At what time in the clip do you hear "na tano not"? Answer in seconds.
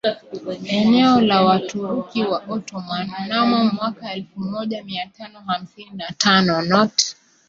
5.95-7.15